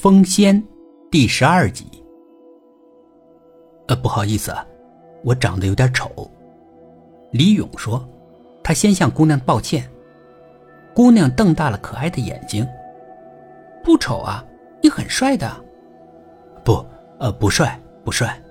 [0.00, 0.66] 风仙
[1.10, 1.84] 第十二集。
[3.86, 4.66] 呃，不好意思啊，
[5.22, 6.10] 我长得有点丑。
[7.30, 8.02] 李勇说，
[8.64, 9.86] 他先向姑娘道歉。
[10.94, 12.66] 姑娘瞪大了可爱的眼睛，
[13.84, 14.42] 不丑啊，
[14.82, 15.54] 你很帅的。
[16.64, 16.82] 不，
[17.18, 18.42] 呃，不帅，不帅，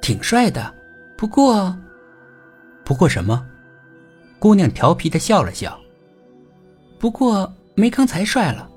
[0.00, 0.74] 挺帅的。
[1.18, 1.76] 不过，
[2.82, 3.46] 不过什么？
[4.38, 5.78] 姑娘调皮的笑了笑。
[6.98, 8.70] 不过没刚才帅了。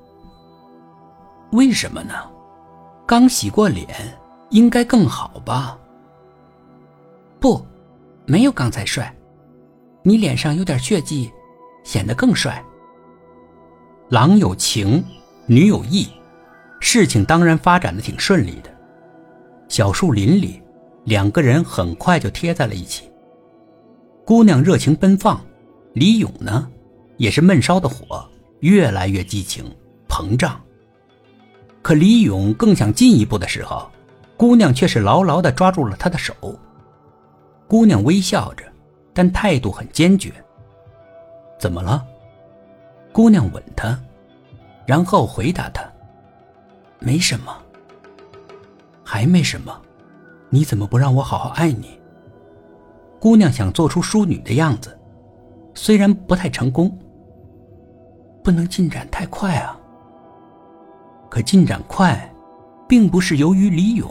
[1.52, 2.14] 为什么呢？
[3.06, 3.88] 刚洗过脸，
[4.50, 5.78] 应该更好吧？
[7.38, 7.64] 不，
[8.24, 9.14] 没有刚才帅。
[10.02, 11.32] 你脸上有点血迹，
[11.84, 12.62] 显得更帅。
[14.08, 15.04] 郎有情，
[15.46, 16.08] 女有意，
[16.80, 18.70] 事情当然发展的挺顺利的。
[19.68, 20.62] 小树林里，
[21.04, 23.10] 两个人很快就贴在了一起。
[24.24, 25.40] 姑娘热情奔放，
[25.92, 26.68] 李勇呢，
[27.16, 28.28] 也是闷烧的火，
[28.60, 29.64] 越来越激情
[30.08, 30.60] 膨胀。
[31.86, 33.88] 可李勇更想进一步的时候，
[34.36, 36.34] 姑娘却是牢牢的抓住了他的手。
[37.68, 38.64] 姑娘微笑着，
[39.14, 40.32] 但态度很坚决。
[41.60, 42.04] 怎么了？
[43.12, 43.96] 姑娘吻他，
[44.84, 45.88] 然后回答他
[46.98, 47.56] ：“没什么，
[49.04, 49.80] 还没什么。
[50.50, 52.00] 你怎么不让我好好爱你？”
[53.20, 54.98] 姑娘想做出淑女的样子，
[55.72, 56.98] 虽然不太成功。
[58.42, 59.78] 不能进展太快啊。
[61.36, 62.32] 可进展快，
[62.88, 64.10] 并不是由于李勇，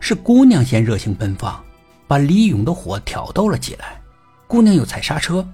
[0.00, 1.64] 是姑娘先热情奔放，
[2.08, 4.02] 把李勇的火挑逗了起来。
[4.48, 5.48] 姑娘又踩刹车，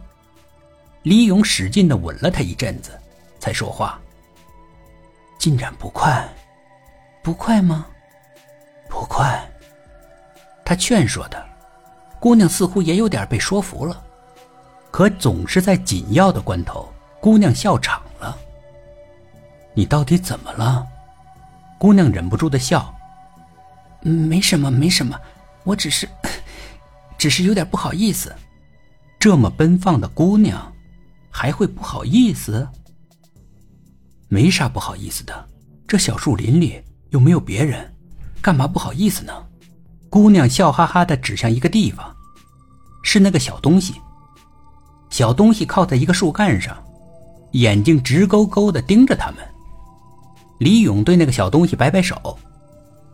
[1.03, 2.99] 李勇使劲的吻了她一阵子，
[3.39, 4.01] 才说话。
[5.37, 6.27] 进展不快，
[7.23, 7.85] 不快吗？
[8.89, 9.47] 不快。
[10.65, 11.45] 他劝说的，
[12.19, 14.03] 姑娘似乎也有点被说服了，
[14.91, 18.03] 可总是在紧要的关头，姑娘笑场。
[19.75, 20.87] 你到底怎么了？
[21.79, 22.95] 姑娘忍不住的笑。
[24.03, 25.19] 没什么，没什么，
[25.65, 26.09] 我只是，
[27.17, 28.35] 只是有点不好意思。
[29.19, 30.73] 这么奔放的姑娘，
[31.31, 32.69] 还会不好意思？
[34.29, 35.49] 没啥不好意思的，
[35.87, 37.95] 这小树林里又没有别人，
[38.41, 39.33] 干嘛不好意思呢？
[40.11, 42.15] 姑娘笑哈哈的指向一个地方，
[43.03, 43.95] 是那个小东西。
[45.11, 46.77] 小东西靠在一个树干上，
[47.53, 49.39] 眼睛直勾勾的盯着他们。
[50.63, 52.39] 李勇对那个小东西摆摆手：“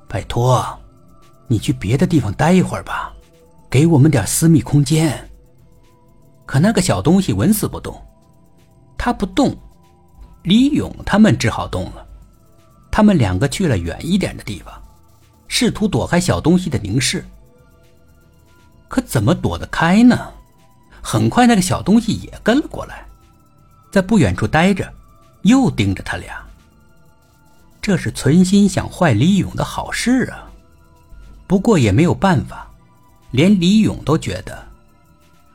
[0.07, 0.63] 拜托，
[1.47, 3.11] 你去别的地方待一会儿吧，
[3.71, 5.27] 给我们点私密空间。”
[6.45, 7.99] 可那个小东西纹丝不动，
[8.99, 9.57] 他不动，
[10.43, 12.07] 李勇他们只好动了。
[12.91, 14.75] 他们两个去了远一点的地方，
[15.47, 17.25] 试图躲开小东西的凝视。
[18.89, 20.31] 可怎么躲得开呢？
[21.01, 23.07] 很快，那个小东西也跟了过来，
[23.91, 24.93] 在不远处待着，
[25.45, 26.47] 又盯着他俩。
[27.81, 30.51] 这是存心想坏李勇的好事啊！
[31.47, 32.71] 不过也没有办法，
[33.31, 34.67] 连李勇都觉得，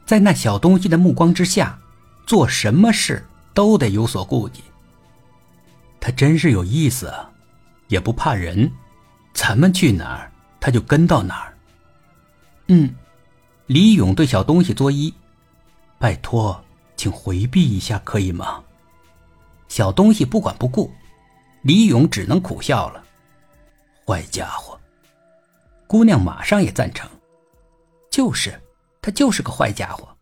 [0.05, 1.77] 在那小东西的目光之下，
[2.25, 4.63] 做什么事都得有所顾忌。
[5.99, 7.29] 他真是有意思啊，
[7.87, 8.71] 也不怕人，
[9.33, 11.53] 咱们去哪儿他就跟到哪儿。
[12.67, 12.95] 嗯，
[13.67, 15.13] 李勇对小东西作揖
[15.99, 16.63] ：“拜托，
[16.95, 18.63] 请回避一下，可以吗？”
[19.69, 20.91] 小东西不管不顾。
[21.63, 23.03] 李勇只能苦笑了，
[24.05, 24.79] 坏家伙。
[25.87, 27.09] 姑娘马上也赞成，
[28.11, 28.61] 就是
[29.01, 30.17] 他就是个坏家伙。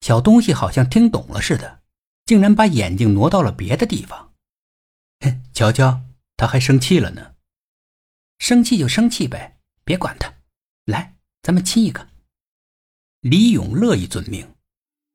[0.00, 1.80] 小东西好像听懂了似的，
[2.24, 4.32] 竟然把眼睛挪到了别的地方。
[5.52, 6.00] 瞧瞧，
[6.36, 7.34] 他还生气了呢。
[8.38, 10.32] 生气就生气呗，别管他。
[10.86, 12.08] 来，咱们亲一个。
[13.20, 14.54] 李勇乐意遵命，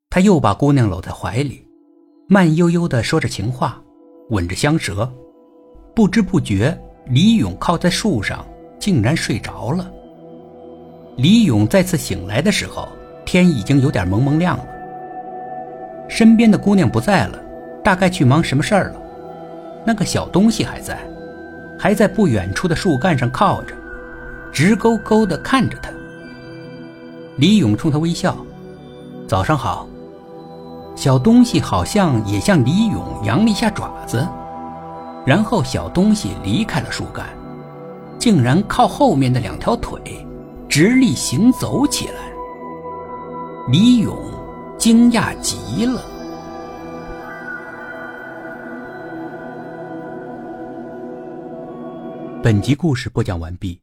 [0.10, 1.68] 他又把姑娘搂在怀里，
[2.30, 3.84] 慢悠悠的说着情话。
[4.30, 5.10] 吻着香舌，
[5.96, 8.46] 不知不觉，李勇靠在树上，
[8.78, 9.90] 竟然睡着了。
[11.16, 12.90] 李勇再次醒来的时候，
[13.26, 14.68] 天已经有点蒙蒙亮了。
[16.10, 17.42] 身边的姑娘不在了，
[17.84, 19.02] 大概去忙什么事儿了。
[19.86, 21.00] 那个小东西还在，
[21.80, 23.74] 还在不远处的树干上靠着，
[24.52, 25.90] 直勾勾地看着他。
[27.38, 28.38] 李勇冲他微笑
[29.26, 29.88] ：“早上好。”
[30.98, 34.28] 小东西好像也向李勇扬了一下爪子，
[35.28, 37.30] 然后小东西离开了树干，
[38.18, 40.02] 竟然靠后面的两条腿
[40.68, 42.16] 直立行走起来。
[43.70, 44.18] 李勇
[44.80, 46.02] 惊讶极了。
[52.42, 53.80] 本集故事播讲完毕，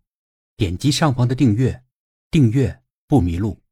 [0.56, 1.80] 点击上方的订阅，
[2.32, 2.76] 订阅
[3.06, 3.63] 不迷路。